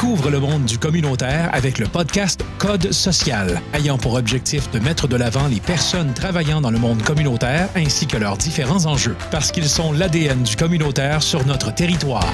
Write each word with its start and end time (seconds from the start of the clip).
Découvre 0.00 0.30
le 0.30 0.38
monde 0.38 0.64
du 0.64 0.78
communautaire 0.78 1.50
avec 1.52 1.80
le 1.80 1.86
podcast 1.86 2.44
Code 2.58 2.92
social, 2.92 3.60
ayant 3.74 3.98
pour 3.98 4.14
objectif 4.14 4.70
de 4.70 4.78
mettre 4.78 5.08
de 5.08 5.16
l'avant 5.16 5.48
les 5.48 5.58
personnes 5.58 6.14
travaillant 6.14 6.60
dans 6.60 6.70
le 6.70 6.78
monde 6.78 7.02
communautaire 7.02 7.68
ainsi 7.74 8.06
que 8.06 8.16
leurs 8.16 8.36
différents 8.36 8.86
enjeux, 8.86 9.16
parce 9.32 9.50
qu'ils 9.50 9.68
sont 9.68 9.90
l'ADN 9.90 10.44
du 10.44 10.54
communautaire 10.54 11.20
sur 11.20 11.44
notre 11.48 11.74
territoire. 11.74 12.32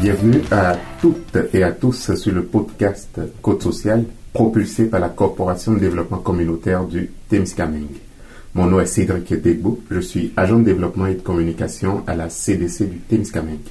Bienvenue 0.00 0.40
à 0.50 0.78
toutes 1.02 1.36
et 1.52 1.62
à 1.62 1.70
tous 1.70 2.14
sur 2.14 2.32
le 2.32 2.44
podcast 2.44 3.20
Code 3.42 3.60
social 3.60 4.06
propulsé 4.32 4.86
par 4.86 5.00
la 5.00 5.10
Corporation 5.10 5.74
de 5.74 5.80
développement 5.80 6.20
communautaire 6.20 6.84
du 6.84 7.10
Témiscamingue. 7.28 8.00
Mon 8.54 8.64
nom 8.68 8.80
est 8.80 8.86
Cédric 8.86 9.34
Degbo, 9.34 9.82
je 9.90 10.00
suis 10.00 10.32
agent 10.38 10.60
de 10.60 10.64
développement 10.64 11.08
et 11.08 11.14
de 11.14 11.20
communication 11.20 12.02
à 12.06 12.14
la 12.14 12.30
CDC 12.30 12.88
du 12.88 13.00
Témiscamingue. 13.00 13.68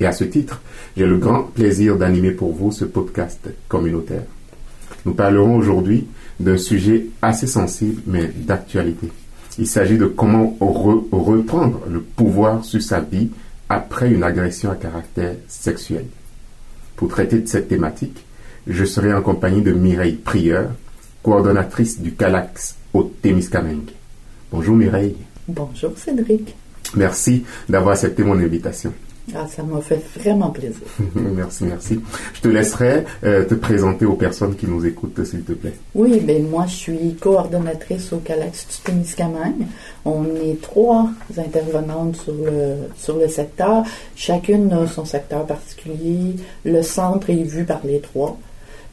Et 0.00 0.06
à 0.06 0.12
ce 0.12 0.24
titre, 0.24 0.60
j'ai 0.96 1.06
le 1.06 1.18
grand 1.18 1.44
plaisir 1.44 1.96
d'animer 1.96 2.32
pour 2.32 2.52
vous 2.52 2.72
ce 2.72 2.84
podcast 2.84 3.48
communautaire. 3.68 4.24
Nous 5.04 5.14
parlerons 5.14 5.56
aujourd'hui 5.56 6.06
d'un 6.38 6.58
sujet 6.58 7.06
assez 7.22 7.46
sensible 7.46 8.02
mais 8.06 8.30
d'actualité. 8.34 9.08
Il 9.58 9.66
s'agit 9.66 9.96
de 9.96 10.06
comment 10.06 10.56
reprendre 10.60 11.80
le 11.90 12.00
pouvoir 12.00 12.64
sur 12.64 12.82
sa 12.82 13.00
vie 13.00 13.30
après 13.68 14.10
une 14.10 14.22
agression 14.22 14.70
à 14.70 14.74
caractère 14.74 15.34
sexuel. 15.48 16.04
Pour 16.94 17.08
traiter 17.08 17.38
de 17.38 17.48
cette 17.48 17.68
thématique, 17.68 18.24
je 18.66 18.84
serai 18.84 19.14
en 19.14 19.22
compagnie 19.22 19.62
de 19.62 19.72
Mireille 19.72 20.16
Prieur, 20.16 20.70
coordonnatrice 21.22 22.00
du 22.00 22.12
CALAX 22.12 22.76
au 22.92 23.04
Témiscamingue. 23.04 23.90
Bonjour 24.52 24.76
Mireille. 24.76 25.16
Bonjour 25.48 25.92
Cédric. 25.96 26.54
Merci 26.94 27.44
d'avoir 27.68 27.94
accepté 27.94 28.22
mon 28.22 28.38
invitation. 28.38 28.92
Ah, 29.34 29.46
ça 29.48 29.62
m'a 29.64 29.80
fait 29.80 30.00
vraiment 30.18 30.50
plaisir. 30.50 30.86
merci, 31.14 31.64
merci. 31.64 32.00
Je 32.34 32.40
te 32.40 32.48
laisserai 32.48 33.04
euh, 33.24 33.44
te 33.44 33.54
présenter 33.54 34.06
aux 34.06 34.14
personnes 34.14 34.54
qui 34.54 34.66
nous 34.66 34.86
écoutent, 34.86 35.24
s'il 35.24 35.42
te 35.42 35.52
plaît. 35.52 35.74
Oui, 35.94 36.20
ben 36.20 36.48
moi, 36.48 36.66
je 36.66 36.74
suis 36.74 37.14
coordonnatrice 37.20 38.12
au 38.12 38.18
Calax 38.18 38.66
du 38.68 38.82
Témiscamingue. 38.84 39.66
On 40.04 40.24
est 40.26 40.60
trois 40.62 41.10
intervenantes 41.36 42.16
sur 42.16 42.34
le, 42.34 42.76
sur 42.96 43.16
le 43.16 43.26
secteur. 43.26 43.82
Chacune 44.14 44.72
a 44.72 44.86
son 44.86 45.04
secteur 45.04 45.44
particulier. 45.44 46.36
Le 46.64 46.82
centre 46.82 47.28
est 47.30 47.42
vu 47.42 47.64
par 47.64 47.80
les 47.84 48.00
trois. 48.00 48.38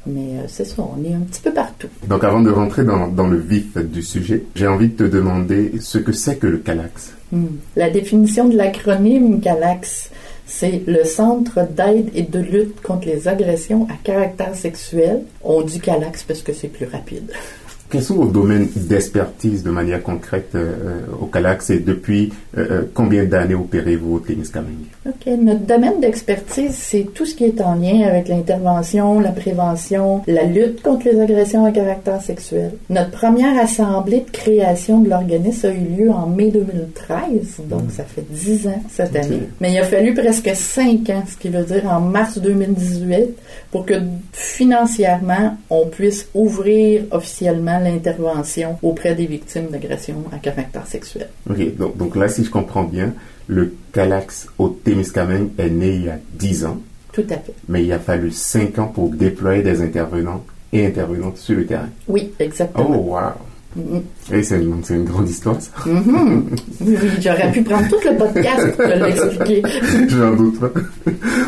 Mais 0.05 0.39
euh, 0.39 0.43
c'est 0.47 0.65
ça, 0.65 0.81
on 0.81 1.01
est 1.03 1.13
un 1.13 1.21
petit 1.21 1.41
peu 1.41 1.53
partout. 1.53 1.87
Donc 2.07 2.23
avant 2.23 2.41
de 2.41 2.49
rentrer 2.49 2.83
dans, 2.83 3.07
dans 3.07 3.27
le 3.27 3.37
vif 3.37 3.77
du 3.77 4.01
sujet, 4.01 4.43
j'ai 4.55 4.67
envie 4.67 4.89
de 4.89 4.95
te 4.95 5.03
demander 5.03 5.73
ce 5.79 5.97
que 5.99 6.11
c'est 6.11 6.37
que 6.37 6.47
le 6.47 6.57
CALAX. 6.57 7.13
Hmm. 7.33 7.57
La 7.75 7.89
définition 7.89 8.47
de 8.47 8.55
l'acronyme 8.55 9.41
CALAX, 9.41 10.11
c'est 10.45 10.83
le 10.85 11.03
Centre 11.03 11.67
d'aide 11.67 12.11
et 12.13 12.21
de 12.21 12.37
lutte 12.37 12.79
contre 12.79 13.07
les 13.07 13.27
agressions 13.27 13.87
à 13.89 13.95
caractère 14.03 14.53
sexuel. 14.53 15.23
On 15.43 15.63
dit 15.63 15.79
CALAX 15.79 16.21
parce 16.21 16.43
que 16.43 16.53
c'est 16.53 16.67
plus 16.67 16.85
rapide. 16.85 17.31
Quels 17.93 18.01
sont 18.01 18.15
vos 18.15 18.25
domaines 18.25 18.67
d'expertise 18.75 19.61
de 19.61 19.69
manière 19.69 20.01
concrète 20.01 20.55
euh, 20.55 21.01
au 21.21 21.27
CALAX 21.27 21.69
et 21.69 21.77
depuis 21.77 22.33
euh, 22.57 22.65
euh, 22.71 22.81
combien 22.91 23.23
d'années 23.25 23.53
opérez-vous 23.53 24.15
au 24.15 24.19
Témiscamingue? 24.19 24.87
OK. 25.05 25.27
Notre 25.39 25.59
domaine 25.59 25.99
d'expertise, 26.01 26.73
c'est 26.73 27.13
tout 27.13 27.27
ce 27.27 27.35
qui 27.35 27.43
est 27.43 27.61
en 27.61 27.75
lien 27.75 28.01
avec 28.07 28.29
l'intervention, 28.29 29.19
la 29.19 29.29
prévention, 29.29 30.23
la 30.25 30.41
lutte 30.41 30.81
contre 30.81 31.07
les 31.07 31.21
agressions 31.21 31.65
à 31.65 31.71
caractère 31.71 32.19
sexuel. 32.19 32.71
Notre 32.89 33.11
première 33.11 33.61
assemblée 33.61 34.21
de 34.21 34.31
création 34.31 35.01
de 35.01 35.09
l'organisme 35.11 35.67
a 35.67 35.71
eu 35.71 36.03
lieu 36.05 36.09
en 36.09 36.25
mai 36.25 36.49
2013, 36.49 37.61
donc 37.69 37.91
ça 37.91 38.05
fait 38.05 38.25
dix 38.27 38.65
ans 38.65 38.81
cette 38.89 39.15
année. 39.15 39.43
Mais 39.61 39.71
il 39.71 39.77
a 39.77 39.83
fallu 39.83 40.15
presque 40.15 40.49
cinq 40.55 41.11
ans, 41.11 41.23
ce 41.29 41.37
qui 41.37 41.49
veut 41.49 41.63
dire 41.63 41.87
en 41.87 41.99
mars 41.99 42.39
2018, 42.39 43.37
pour 43.69 43.85
que 43.85 43.93
financièrement, 44.31 45.57
on 45.69 45.85
puisse 45.85 46.27
ouvrir 46.33 47.03
officiellement 47.11 47.82
l'intervention 47.83 48.77
auprès 48.81 49.15
des 49.15 49.25
victimes 49.25 49.67
d'agressions 49.67 50.23
à 50.31 50.37
caractère 50.37 50.87
sexuel. 50.87 51.29
OK. 51.49 51.75
Donc, 51.77 51.97
donc, 51.97 52.15
là, 52.15 52.27
si 52.27 52.43
je 52.43 52.49
comprends 52.49 52.83
bien, 52.83 53.13
le 53.47 53.73
Calax 53.91 54.47
au 54.57 54.69
Témiscamingue 54.69 55.49
est 55.57 55.69
né 55.69 55.95
il 55.95 56.05
y 56.05 56.09
a 56.09 56.17
10 56.33 56.65
ans. 56.65 56.81
Tout 57.11 57.25
à 57.29 57.37
fait. 57.37 57.53
Mais 57.69 57.83
il 57.83 57.91
a 57.91 57.99
fallu 57.99 58.31
5 58.31 58.79
ans 58.79 58.87
pour 58.87 59.09
déployer 59.09 59.61
des 59.61 59.81
intervenants 59.81 60.43
et 60.71 60.85
intervenantes 60.85 61.37
sur 61.37 61.55
le 61.55 61.65
terrain. 61.65 61.89
Oui, 62.07 62.33
exactement. 62.39 62.89
Oh, 62.89 63.13
wow. 63.13 63.33
Et 64.31 64.43
c'est 64.43 64.61
une, 64.61 65.05
grande 65.05 65.29
histoire, 65.29 65.59
ça. 65.61 65.71
Mm-hmm. 65.85 66.41
Oui, 66.81 66.97
j'aurais 67.19 67.51
pu 67.51 67.61
prendre 67.63 67.87
tout 67.87 67.99
le 68.05 68.15
podcast 68.17 68.75
pour 68.75 68.85
te 68.85 69.03
l'expliquer. 69.03 69.61
J'en 70.09 70.35
doute 70.35 70.59
pas. 70.59 70.71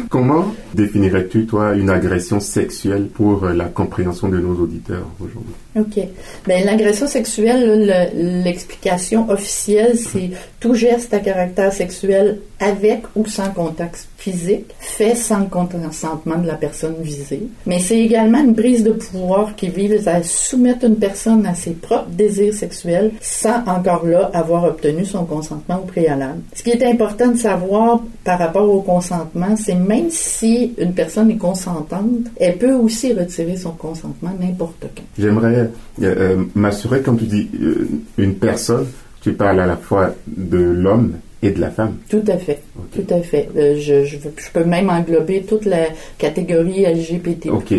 Comment 0.10 0.54
définirais-tu, 0.74 1.46
toi, 1.46 1.74
une 1.76 1.90
agression 1.90 2.40
sexuelle 2.40 3.08
pour 3.14 3.46
la 3.46 3.66
compréhension 3.66 4.28
de 4.30 4.40
nos 4.40 4.56
auditeurs 4.56 5.08
aujourd'hui? 5.20 5.54
OK. 5.76 6.08
Bien, 6.48 6.64
l'agression 6.64 7.08
sexuelle, 7.08 8.12
l'explication 8.44 9.30
officielle, 9.30 9.98
c'est 9.98 10.32
tout 10.60 10.74
geste 10.74 11.14
à 11.14 11.20
caractère 11.20 11.74
sexuel 11.74 12.40
avec 12.60 13.04
ou 13.16 13.26
sans 13.26 13.52
contact 13.52 14.08
physique, 14.18 14.74
fait 14.80 15.16
sans 15.16 15.46
consentement 15.46 16.38
de 16.38 16.48
la 16.48 16.56
personne 16.56 16.96
visée. 17.02 17.48
Mais 17.66 17.80
c'est 17.80 18.00
également 18.00 18.40
une 18.40 18.56
prise 18.56 18.84
de 18.84 18.92
pouvoir 18.92 19.56
qui 19.56 19.70
vise 19.70 20.08
à 20.08 20.24
soumettre 20.24 20.86
une 20.86 20.96
personne 20.96 21.46
à 21.46 21.54
ses 21.54 21.72
propres 21.72 22.10
désirs 22.16 22.54
sexuels 22.54 23.12
sans 23.22 23.64
encore 23.68 24.06
là 24.06 24.30
avoir 24.34 24.64
obtenu 24.66 25.06
son 25.06 25.26
consentement 25.26 25.82
au 25.84 25.86
préalable. 25.86 26.40
Ce 26.54 26.64
qui 26.64 26.72
est 26.72 26.84
important 26.84 27.32
de 27.32 27.38
savoir 27.38 28.02
par 28.24 28.40
rapport 28.40 28.70
au 28.70 28.82
consentement, 28.82 29.56
c'est 29.56 29.76
même 29.76 30.10
si 30.10 30.74
une 30.78 30.94
personne 30.94 31.32
est 31.32 31.38
consentante, 31.38 32.28
elle 32.38 32.58
peut 32.58 32.74
aussi 32.74 33.14
retirer 33.14 33.58
son 33.58 33.72
consentement 33.72 34.32
n'importe 34.40 34.86
quand. 34.96 35.04
J'aimerais 35.18 35.70
euh, 36.02 36.04
euh, 36.04 36.44
m'assurer, 36.56 37.02
quand 37.02 37.16
tu 37.16 37.26
dis 37.26 37.50
euh, 37.62 37.88
une 38.18 38.36
personne, 38.36 38.88
tu 39.22 39.34
parles 39.34 39.60
à 39.60 39.66
la 39.66 39.78
fois 39.78 40.14
de 40.28 40.58
l'homme 40.58 41.14
et 41.42 41.52
de 41.52 41.62
la 41.62 41.70
femme. 41.70 41.98
Tout 42.10 42.24
à 42.28 42.38
fait. 42.38 42.62
Tout 42.94 43.14
à 43.14 43.20
fait. 43.22 43.50
je, 43.56 44.06
je, 44.06 44.18
peux 44.54 44.64
même 44.64 44.90
englober 44.90 45.44
toute 45.44 45.66
la 45.66 45.88
catégorie 46.18 46.86
LGBT. 46.86 47.50
OK, 47.50 47.74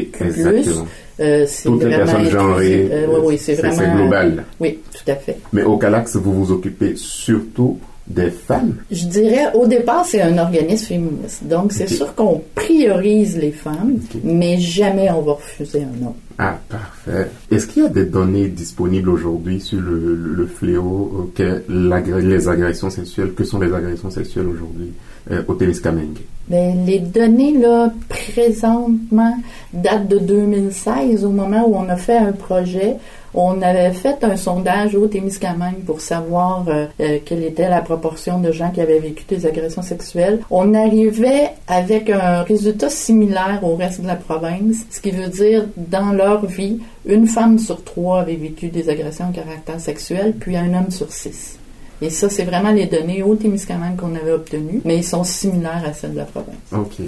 exactement. 1.19 1.47
c'est 1.47 1.69
Toutes 1.69 1.83
les 1.85 1.97
personnes 1.97 2.31
genrées. 2.31 3.07
oui, 3.09 3.19
oui, 3.25 3.39
c'est 3.39 3.55
vraiment. 3.55 3.75
C'est 3.77 3.91
global. 3.91 4.45
oui, 4.61 4.79
tout 4.93 5.11
à 5.11 5.17
fait. 5.17 5.39
Mais 5.53 5.63
au 5.63 5.77
Calax, 5.77 6.17
vous 6.17 6.33
vous 6.33 6.53
occupez 6.53 6.95
surtout 6.97 7.79
des 8.07 8.31
femmes? 8.31 8.77
Je 8.91 9.07
dirais, 9.07 9.53
au 9.55 9.67
départ, 9.67 10.05
c'est 10.07 10.23
un 10.23 10.39
organisme 10.39 10.87
féministe. 10.87 11.45
Donc, 11.45 11.73
c'est 11.73 11.89
sûr 11.89 12.15
qu'on 12.15 12.43
priorise 12.55 13.37
les 13.37 13.53
femmes, 13.53 13.99
mais 14.23 14.59
jamais 14.59 15.11
on 15.11 15.23
va 15.23 15.33
refuser 15.33 15.83
un 15.83 16.07
homme. 16.07 16.15
Ah, 16.39 16.59
parfait. 16.69 17.31
Est-ce 17.51 17.67
qu'il 17.67 17.83
y 17.83 17.87
a 17.87 17.89
des 17.89 18.05
données 18.05 18.49
disponibles 18.49 19.09
aujourd'hui 19.09 19.61
sur 19.61 19.81
le, 19.81 20.47
fléau 20.47 21.33
que 21.35 21.63
les 21.69 22.49
agressions 22.49 22.91
sexuelles, 22.91 23.33
que 23.33 23.45
sont 23.45 23.59
les 23.59 23.73
agressions 23.73 24.11
sexuelles 24.11 24.47
aujourd'hui 24.47 24.93
euh, 25.31 25.43
au 25.49 25.55
Témiscamingue? 25.55 26.19
Ben, 26.49 26.85
les 26.87 27.01
données, 27.01 27.59
là, 27.59 27.93
présentement, 28.09 29.37
datent 29.73 30.09
de 30.09 30.19
2016, 30.19 31.25
au 31.25 31.31
moment 31.31 31.65
où 31.67 31.75
on 31.77 31.89
a 31.89 31.97
fait 31.97 32.17
un 32.17 32.33
projet 32.33 32.97
on 33.37 33.61
avait 33.61 33.93
fait 33.93 34.25
un 34.25 34.37
sondage 34.37 34.95
au 34.95 35.07
Témiscamingue 35.07 35.85
pour 35.85 36.01
savoir 36.01 36.65
euh, 36.69 36.87
euh, 37.01 37.19
quelle 37.25 37.45
était 37.45 37.69
la 37.69 37.83
proportion 37.83 38.41
de 38.41 38.51
gens 38.51 38.71
qui 38.71 38.81
avaient 38.81 38.99
vécu 38.99 39.25
des 39.29 39.45
agressions 39.45 39.83
sexuelles. 39.83 40.41
On 40.51 40.73
arrivait 40.73 41.51
avec 41.69 42.09
un 42.09 42.43
résultat 42.43 42.89
similaire 42.89 43.61
au 43.63 43.77
reste 43.77 44.01
de 44.01 44.07
la 44.07 44.17
province, 44.17 44.87
ce 44.91 45.01
qui 45.01 45.11
veut 45.11 45.29
dire 45.29 45.67
dans 45.77 46.13
leur 46.13 46.47
vie, 46.47 46.81
une 47.05 47.27
femme 47.27 47.59
sur 47.59 47.85
trois 47.85 48.21
avait 48.21 48.37
vécu 48.37 48.69
des 48.69 48.89
agressions 48.89 49.29
de 49.29 49.37
caractère 49.37 49.81
sexuel, 49.81 50.35
puis 50.41 50.57
un 50.57 50.73
homme 50.73 50.91
sur 50.91 51.13
six. 51.13 51.59
Et 52.03 52.11
ça, 52.11 52.29
c'est 52.29 52.45
vraiment 52.45 52.73
les 52.73 52.87
données 52.87 53.23
au 53.23 53.35
Témiscamingue 53.35 53.97
qu'on 53.97 54.15
avait 54.15 54.33
obtenues, 54.33 54.81
mais 54.85 54.99
ils 54.99 55.05
sont 55.05 55.25
similaires 55.25 55.83
à 55.87 55.93
celles 55.93 56.13
de 56.13 56.19
la 56.19 56.25
province. 56.25 56.57
OK. 56.73 57.07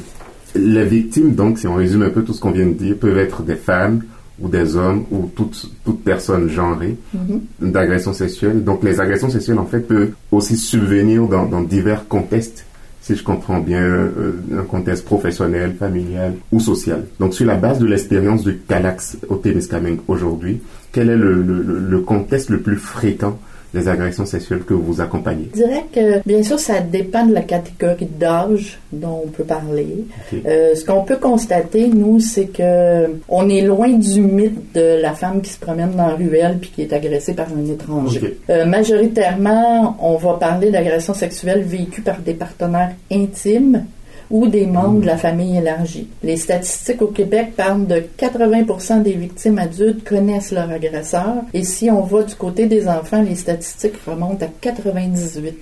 Les 0.55 0.85
victimes, 0.85 1.35
donc, 1.35 1.59
si 1.59 1.67
on 1.67 1.75
résume 1.75 2.03
un 2.03 2.11
peu 2.11 2.25
tout 2.25 2.33
ce 2.33 2.41
qu'on 2.41 2.53
vient 2.53 2.67
de 2.67 2.73
dire, 2.73 2.97
peuvent 2.97 3.19
être 3.19 3.43
des 3.43 3.57
femmes, 3.57 4.03
ou 4.41 4.49
des 4.49 4.77
hommes 4.77 5.05
ou 5.11 5.29
toute, 5.35 5.69
toute 5.85 6.05
personne 6.05 6.49
genrée 6.49 6.97
mm-hmm. 7.17 7.73
d'agression 7.73 8.13
sexuelle. 8.13 8.63
Donc 8.63 8.85
les 8.85 9.01
agressions 9.01 9.31
sexuelles 9.31 9.59
en 9.59 9.67
fait 9.67 9.81
peuvent 9.81 10.13
aussi 10.31 10.57
subvenir 10.57 11.27
dans, 11.27 11.45
dans 11.47 11.61
divers 11.61 12.07
contextes 12.07 12.65
si 13.09 13.17
je 13.17 13.25
comprends 13.25 13.59
bien, 13.59 13.81
euh, 13.81 14.33
un 14.59 14.65
contexte 14.65 15.07
professionnel, 15.07 15.75
familial 15.79 16.35
ou 16.53 16.61
social. 16.61 17.07
Donc, 17.19 17.33
sur 17.33 17.47
la 17.47 17.55
base 17.55 17.79
de 17.79 17.87
l'expérience 17.87 18.45
du 18.45 18.59
Calax 18.59 19.17
au 19.31 19.37
Témiscamingue 19.37 20.01
aujourd'hui, 20.09 20.61
quel 20.93 21.09
est 21.09 21.17
le, 21.17 21.41
le, 21.43 21.63
le, 21.63 22.01
contexte 22.01 22.51
le 22.51 22.61
plus 22.61 22.77
fréquent 22.77 23.39
des 23.75 23.89
agressions 23.89 24.27
sexuelles 24.27 24.65
que 24.65 24.75
vous 24.75 25.01
accompagnez? 25.01 25.49
Je 25.55 25.63
dirais 25.63 25.85
que, 25.93 26.27
bien 26.27 26.43
sûr, 26.43 26.59
ça 26.59 26.81
dépend 26.81 27.27
de 27.27 27.35
la 27.35 27.43
catégorie 27.43 28.07
d'âge 28.07 28.79
dont 28.93 29.23
on 29.25 29.29
peut 29.29 29.45
parler. 29.45 30.05
Euh, 30.47 30.75
ce 30.75 30.85
qu'on 30.85 31.03
peut 31.03 31.17
constater, 31.17 31.89
nous, 31.89 32.21
c'est 32.21 32.47
que 32.47 33.07
on 33.29 33.49
est 33.49 33.63
loin 33.63 33.91
du 33.91 34.21
mythe 34.21 34.75
de 34.75 35.01
la 35.01 35.13
femme 35.13 35.43
qui 35.43 35.51
se 35.51 35.59
promène 35.59 35.93
dans 35.93 36.07
la 36.07 36.15
ruelle 36.15 36.59
puis 36.61 36.71
qui 36.75 36.83
est 36.83 36.93
agressée 36.93 37.35
par 37.35 37.47
un 37.49 37.71
étranger. 37.71 38.39
Euh, 38.51 38.65
majoritairement, 38.65 39.97
on 40.01 40.17
va 40.17 40.35
parler 40.35 40.71
d'agressions 40.71 41.15
sexuelles 41.15 41.63
vécues 41.63 42.03
par 42.03 42.19
des 42.19 42.35
partenaires 42.35 42.93
intimes 43.11 43.85
ou 44.31 44.47
des 44.47 44.67
membres 44.67 45.01
de 45.01 45.07
la 45.07 45.17
famille 45.17 45.57
élargie. 45.57 46.09
Les 46.23 46.37
statistiques 46.37 47.03
au 47.03 47.09
Québec 47.09 47.55
parlent 47.57 47.87
de 47.87 48.03
80 48.17 49.01
des 49.01 49.13
victimes 49.13 49.59
adultes 49.59 50.05
connaissent 50.07 50.53
leur 50.53 50.71
agresseur 50.71 51.37
et 51.55 51.65
si 51.65 51.91
on 51.91 52.03
va 52.03 52.23
du 52.23 52.35
côté 52.35 52.67
des 52.67 52.89
enfants, 52.89 53.23
les 53.23 53.37
statistiques 53.37 53.97
remontent 54.07 54.45
à 54.45 54.49
98 54.61 55.59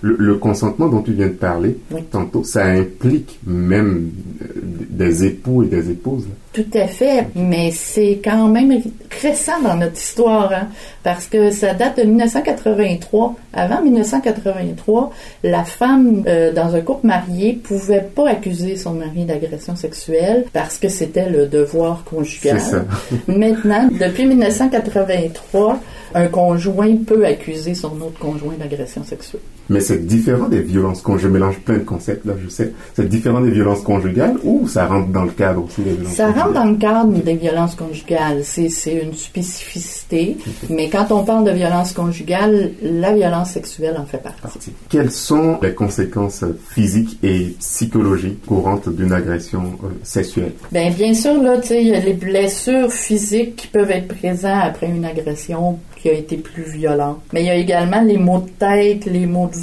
le, 0.00 0.34
consentement 0.36 0.88
dont 0.88 1.02
tu 1.02 1.12
viens 1.12 1.26
de 1.26 1.32
parler 1.32 1.76
tantôt, 2.10 2.44
ça 2.44 2.64
implique 2.64 3.38
même 3.46 4.10
euh, 4.42 4.46
des 4.90 5.24
époux 5.24 5.62
et 5.62 5.66
des 5.66 5.90
épouses. 5.90 6.26
Tout 6.52 6.66
à 6.74 6.86
fait, 6.86 7.26
mais 7.34 7.70
c'est 7.70 8.20
quand 8.24 8.48
même 8.48 8.80
récent 9.20 9.60
dans 9.62 9.76
notre 9.76 9.98
histoire, 9.98 10.50
hein, 10.52 10.68
parce 11.02 11.26
que 11.26 11.50
ça 11.50 11.74
date 11.74 11.98
de 11.98 12.04
1983. 12.04 13.34
Avant 13.52 13.82
1983, 13.82 15.12
la 15.44 15.64
femme 15.64 16.24
euh, 16.26 16.52
dans 16.52 16.74
un 16.74 16.80
couple 16.80 17.06
marié 17.06 17.52
pouvait 17.52 18.00
pas 18.00 18.30
accuser 18.30 18.76
son 18.76 18.94
mari 18.94 19.24
d'agression 19.24 19.76
sexuelle 19.76 20.46
parce 20.52 20.78
que 20.78 20.88
c'était 20.88 21.28
le 21.28 21.46
devoir 21.46 22.02
conjugal. 22.04 22.60
Ça. 22.60 22.84
Maintenant, 23.28 23.88
depuis 23.90 24.24
1983, 24.24 25.80
un 26.14 26.26
conjoint 26.28 26.96
peut 27.06 27.26
accuser 27.26 27.74
son 27.74 28.00
autre 28.00 28.18
conjoint 28.18 28.54
d'agression 28.58 29.04
sexuelle. 29.04 29.42
Mais 29.68 29.80
c'est 29.80 30.06
différent 30.06 30.48
des 30.48 30.60
violences 30.60 31.02
conjugales. 31.02 31.18
Je 31.18 31.28
mélange 31.28 31.58
plein 31.60 31.78
de 31.78 31.84
concepts 31.84 32.24
là, 32.24 32.34
je 32.42 32.48
sais. 32.48 32.72
C'est 32.94 33.08
différent 33.08 33.40
des 33.40 33.50
violences 33.50 33.82
conjugales 33.82 34.36
ou 34.44 34.66
ça 34.68 34.86
rentre 34.86 35.08
dans 35.08 35.24
le 35.24 35.30
cadre 35.30 35.64
aussi 35.64 35.82
des 35.82 35.92
violences 35.92 36.14
Ça 36.14 36.30
rentre 36.30 36.52
dans 36.52 36.64
le 36.64 36.76
cadre 36.76 37.12
des 37.12 37.34
violences 37.34 37.74
conjugales. 37.74 38.42
C'est 38.44 38.68
une 39.02 39.14
spécificité. 39.14 40.36
Mais 40.70 40.88
quand 40.88 41.10
on 41.10 41.24
parle 41.24 41.44
de 41.44 41.50
violence 41.50 41.92
conjugale, 41.92 42.72
la 42.82 43.12
violence 43.12 43.50
sexuelle 43.50 43.96
en 43.98 44.06
fait 44.06 44.22
partie. 44.22 44.72
Quelles 44.88 45.10
sont 45.10 45.58
les 45.62 45.74
conséquences 45.74 46.44
physiques 46.70 47.18
et 47.22 47.56
psychologiques 47.58 48.44
courantes 48.46 48.88
d'une 48.88 49.12
agression 49.12 49.78
euh, 49.84 49.88
sexuelle? 50.02 50.52
Bien, 50.72 50.90
bien 50.90 51.14
sûr, 51.14 51.42
là, 51.42 51.58
tu 51.58 51.68
sais, 51.68 51.82
il 51.82 51.88
y 51.88 51.94
a 51.94 52.00
les 52.00 52.14
blessures 52.14 52.92
physiques 52.92 53.56
qui 53.56 53.66
peuvent 53.66 53.90
être 53.90 54.08
présentes 54.08 54.62
après 54.62 54.86
une 54.86 55.04
agression 55.04 55.78
qui 56.00 56.08
a 56.08 56.12
été 56.12 56.36
plus 56.36 56.62
violent. 56.62 57.18
Mais 57.32 57.42
il 57.42 57.46
y 57.46 57.50
a 57.50 57.56
également 57.56 58.00
les 58.00 58.18
maux 58.18 58.40
de 58.40 58.50
tête, 58.50 59.06
les 59.06 59.26
maux 59.26 59.48
de 59.48 59.57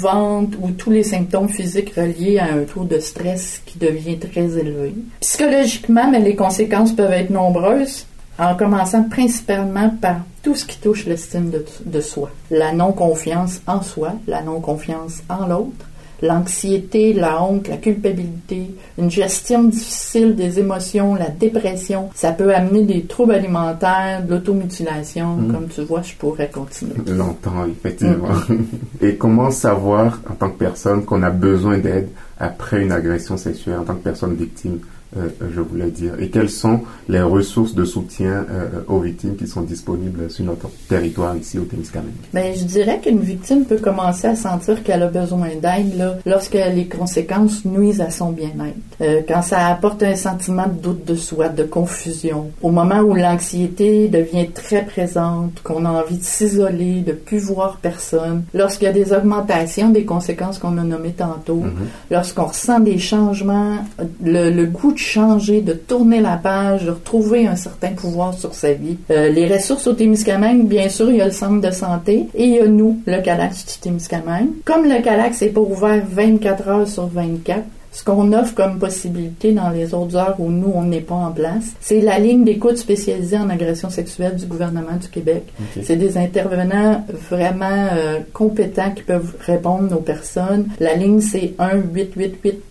ou 0.60 0.70
tous 0.70 0.90
les 0.90 1.02
symptômes 1.02 1.48
physiques 1.48 1.94
reliés 1.94 2.38
à 2.38 2.52
un 2.52 2.64
taux 2.64 2.84
de 2.84 2.98
stress 2.98 3.62
qui 3.64 3.78
devient 3.78 4.18
très 4.18 4.58
élevé. 4.58 4.94
Psychologiquement, 5.20 6.10
mais 6.10 6.20
les 6.20 6.36
conséquences 6.36 6.92
peuvent 6.92 7.12
être 7.12 7.30
nombreuses 7.30 8.06
en 8.38 8.54
commençant 8.54 9.04
principalement 9.04 9.90
par 9.90 10.16
tout 10.42 10.54
ce 10.54 10.64
qui 10.64 10.78
touche 10.78 11.06
l'estime 11.06 11.50
de, 11.84 12.00
soi. 12.00 12.30
La 12.50 12.72
non-confiance 12.72 13.60
en 13.66 13.82
soi, 13.82 14.14
la 14.26 14.42
non-confiance 14.42 15.22
en 15.28 15.46
l'autre, 15.46 15.86
l'anxiété, 16.22 17.12
la 17.12 17.42
honte, 17.42 17.68
la 17.68 17.76
culpabilité, 17.76 18.74
une 18.98 19.10
gestion 19.10 19.64
difficile 19.64 20.34
des 20.34 20.58
émotions, 20.58 21.14
la 21.14 21.28
dépression. 21.28 22.10
Ça 22.14 22.32
peut 22.32 22.54
amener 22.54 22.82
des 22.82 23.02
troubles 23.02 23.34
alimentaires, 23.34 24.24
de 24.24 24.34
l'automutilation. 24.34 25.36
Mm. 25.36 25.52
Comme 25.52 25.68
tu 25.68 25.82
vois, 25.82 26.02
je 26.02 26.14
pourrais 26.14 26.48
continuer. 26.48 26.94
Longtemps, 27.06 27.66
effectivement. 27.66 28.28
Mm. 28.48 28.64
Et 29.02 29.16
comment 29.16 29.50
savoir, 29.50 30.20
en 30.30 30.34
tant 30.34 30.50
que 30.50 30.58
personne, 30.58 31.04
qu'on 31.04 31.22
a 31.22 31.30
besoin 31.30 31.78
d'aide 31.78 32.08
après 32.38 32.82
une 32.82 32.92
agression 32.92 33.36
sexuelle, 33.36 33.78
en 33.78 33.84
tant 33.84 33.94
que 33.94 34.04
personne 34.04 34.34
victime? 34.34 34.78
Je 35.14 35.60
voulais 35.60 35.90
dire, 35.90 36.14
et 36.20 36.28
quelles 36.28 36.50
sont 36.50 36.80
les 37.08 37.22
ressources 37.22 37.74
de 37.74 37.84
soutien 37.84 38.44
euh, 38.50 38.82
aux 38.88 39.00
victimes 39.00 39.36
qui 39.36 39.46
sont 39.46 39.62
disponibles 39.62 40.30
sur 40.30 40.44
notre 40.44 40.68
territoire 40.88 41.36
ici 41.36 41.58
au 41.58 41.62
Témiscamingue? 41.62 42.10
Bien, 42.34 42.52
je 42.54 42.64
dirais 42.64 43.00
qu'une 43.02 43.20
victime 43.20 43.64
peut 43.64 43.78
commencer 43.78 44.26
à 44.26 44.36
sentir 44.36 44.82
qu'elle 44.82 45.02
a 45.02 45.08
besoin 45.08 45.48
d'aide 45.60 46.16
lorsque 46.26 46.54
les 46.54 46.86
conséquences 46.86 47.64
nuisent 47.64 48.00
à 48.00 48.10
son 48.10 48.30
bien-être. 48.30 48.76
Euh, 49.00 49.22
quand 49.26 49.42
ça 49.42 49.66
apporte 49.68 50.02
un 50.02 50.16
sentiment 50.16 50.66
de 50.66 50.80
doute 50.82 51.04
de 51.04 51.14
soi, 51.14 51.48
de 51.48 51.64
confusion, 51.64 52.50
au 52.62 52.70
moment 52.70 53.00
où 53.00 53.14
l'anxiété 53.14 54.08
devient 54.08 54.48
très 54.50 54.84
présente, 54.84 55.62
qu'on 55.62 55.84
a 55.84 55.90
envie 55.90 56.18
de 56.18 56.24
s'isoler, 56.24 57.00
de 57.00 57.12
plus 57.12 57.38
voir 57.38 57.78
personne, 57.80 58.44
lorsqu'il 58.54 58.86
y 58.86 58.88
a 58.88 58.92
des 58.92 59.12
augmentations 59.12 59.90
des 59.90 60.04
conséquences 60.04 60.58
qu'on 60.58 60.78
a 60.78 60.82
nommées 60.82 61.14
tantôt, 61.16 61.62
mm-hmm. 61.62 62.10
lorsqu'on 62.12 62.46
ressent 62.46 62.80
des 62.80 62.98
changements, 62.98 63.78
le, 64.22 64.50
le 64.50 64.66
goût 64.66 64.95
de 64.96 65.00
changer, 65.00 65.60
de 65.60 65.72
tourner 65.72 66.20
la 66.20 66.36
page, 66.36 66.84
de 66.84 66.90
retrouver 66.90 67.46
un 67.46 67.56
certain 67.56 67.90
pouvoir 67.90 68.34
sur 68.34 68.54
sa 68.54 68.72
vie. 68.72 68.96
Euh, 69.10 69.28
les 69.28 69.46
ressources 69.46 69.86
au 69.86 69.92
Témiscamingue, 69.92 70.66
bien 70.66 70.88
sûr, 70.88 71.10
il 71.10 71.16
y 71.16 71.20
a 71.20 71.26
le 71.26 71.30
centre 71.30 71.60
de 71.60 71.72
santé 71.72 72.26
et 72.34 72.44
il 72.44 72.54
y 72.54 72.58
a 72.58 72.66
nous, 72.66 73.00
le 73.06 73.20
Calax 73.22 73.66
du 73.66 73.78
Témiscamingue. 73.80 74.48
Comme 74.64 74.84
le 74.84 75.02
Calax 75.02 75.42
n'est 75.42 75.48
pas 75.48 75.60
ouvert 75.60 76.02
24 76.08 76.68
heures 76.68 76.88
sur 76.88 77.06
24, 77.06 77.62
ce 77.96 78.04
qu'on 78.04 78.30
offre 78.34 78.54
comme 78.54 78.78
possibilité 78.78 79.52
dans 79.52 79.70
les 79.70 79.94
autres 79.94 80.16
heures 80.16 80.36
où 80.38 80.50
nous, 80.50 80.70
on 80.74 80.82
n'est 80.82 81.00
pas 81.00 81.14
en 81.14 81.32
place, 81.32 81.72
c'est 81.80 82.02
la 82.02 82.18
ligne 82.18 82.44
d'écoute 82.44 82.76
spécialisée 82.76 83.38
en 83.38 83.48
agression 83.48 83.88
sexuelle 83.88 84.36
du 84.36 84.44
gouvernement 84.44 84.98
du 85.00 85.08
Québec. 85.08 85.44
C'est 85.82 85.96
des 85.96 86.18
intervenants 86.18 87.06
vraiment 87.30 87.88
euh, 87.94 88.18
compétents 88.34 88.90
qui 88.90 89.02
peuvent 89.02 89.34
répondre 89.40 89.96
aux 89.96 90.02
personnes. 90.02 90.66
La 90.78 90.94
ligne, 90.94 91.22
c'est 91.22 91.54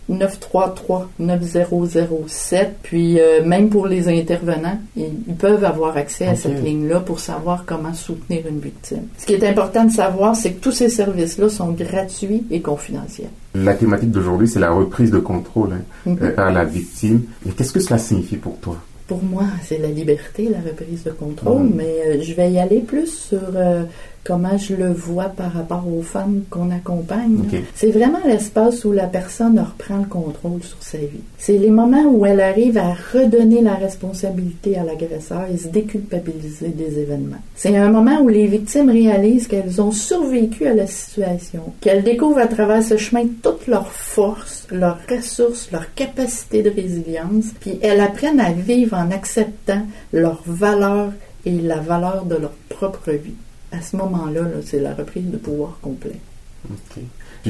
1-888-933-9007. 0.08 2.66
Puis, 2.84 3.18
euh, 3.18 3.44
même 3.44 3.68
pour 3.68 3.88
les 3.88 4.08
intervenants, 4.08 4.78
ils, 4.96 5.10
peuvent 5.36 5.64
avoir 5.64 5.96
accès 5.96 6.28
à 6.28 6.36
cette 6.36 6.62
ligne-là 6.62 7.00
pour 7.00 7.18
savoir 7.18 7.64
comment 7.66 7.94
soutenir 7.94 8.46
une 8.48 8.60
victime. 8.60 9.08
Ce 9.18 9.26
qui 9.26 9.34
est 9.34 9.44
important 9.44 9.86
de 9.86 9.92
savoir, 9.92 10.36
c'est 10.36 10.52
que 10.52 10.62
tous 10.62 10.70
ces 10.70 10.88
services-là 10.88 11.48
sont 11.48 11.72
gratuits 11.72 12.44
et 12.52 12.60
confidentiels. 12.60 13.30
La 13.64 13.74
thématique 13.74 14.10
d'aujourd'hui, 14.10 14.48
c'est 14.48 14.60
la 14.60 14.72
reprise 14.72 15.10
de 15.10 15.18
contrôle 15.18 15.72
hein, 15.72 15.82
mhm. 16.04 16.18
euh, 16.22 16.30
par 16.32 16.52
la 16.52 16.64
victime. 16.64 17.22
Et 17.46 17.50
qu'est-ce 17.50 17.72
que 17.72 17.80
cela 17.80 17.98
signifie 17.98 18.36
pour 18.36 18.58
toi? 18.58 18.76
Pour 19.06 19.22
moi, 19.22 19.44
c'est 19.62 19.78
la 19.78 19.88
liberté, 19.88 20.48
la 20.48 20.60
reprise 20.68 21.04
de 21.04 21.10
contrôle, 21.10 21.62
mhm. 21.62 21.74
mais 21.76 21.94
euh, 22.06 22.22
je 22.22 22.34
vais 22.34 22.50
y 22.50 22.58
aller 22.58 22.80
plus 22.80 23.06
sur 23.06 23.40
euh, 23.54 23.84
comment 24.26 24.58
je 24.58 24.74
le 24.74 24.92
vois 24.92 25.28
par 25.28 25.52
rapport 25.52 25.84
aux 25.86 26.02
femmes 26.02 26.42
qu'on 26.50 26.70
accompagne. 26.72 27.44
C'est 27.76 27.92
vraiment 27.92 28.18
l'espace 28.26 28.84
où 28.84 28.90
la 28.90 29.06
personne 29.06 29.58
reprend 29.60 29.98
le 29.98 30.06
contrôle 30.06 30.62
sur 30.64 30.82
sa 30.82 30.98
vie. 30.98 31.22
C'est 31.38 31.58
les 31.58 31.70
moments 31.70 32.06
où 32.10 32.26
elle 32.26 32.40
arrive 32.40 32.76
à 32.76 32.92
redonner 32.92 33.62
la 33.62 33.74
responsabilité 33.74 34.76
à 34.78 34.82
l'agresseur 34.82 35.46
et 35.52 35.56
se 35.56 35.68
déculpabiliser 35.68 36.68
des 36.68 36.98
événements. 36.98 37.36
C'est 37.54 37.76
un 37.76 37.90
moment 37.90 38.20
où 38.20 38.28
les 38.28 38.48
victimes 38.48 38.90
réalisent 38.90 39.46
qu'elles 39.46 39.80
ont 39.80 39.92
survécu 39.92 40.66
à 40.66 40.74
la 40.74 40.88
situation, 40.88 41.62
qu'elles 41.80 42.02
découvrent 42.02 42.38
à 42.38 42.48
travers 42.48 42.82
ce 42.82 42.96
chemin 42.96 43.26
toutes 43.42 43.68
leurs 43.68 43.92
forces, 43.92 44.66
leurs 44.72 44.98
ressources, 45.08 45.70
leurs 45.70 45.94
capacités 45.94 46.64
de 46.64 46.70
résilience, 46.70 47.52
puis 47.60 47.78
elles 47.80 48.00
apprennent 48.00 48.40
à 48.40 48.50
vivre 48.50 48.96
en 48.96 49.12
acceptant 49.12 49.82
leurs 50.12 50.42
valeurs 50.46 51.12
et 51.44 51.52
la 51.52 51.76
valeur 51.76 52.24
de 52.24 52.34
leur 52.34 52.52
propre 52.68 53.12
vie 53.12 53.34
à 53.76 53.82
ce 53.82 53.96
moment-là, 53.96 54.42
c'est 54.64 54.80
la 54.80 54.94
reprise 54.94 55.30
de 55.30 55.36
pouvoir 55.36 55.78
complet. 55.82 56.16